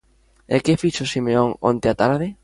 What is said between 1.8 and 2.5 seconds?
á tarde?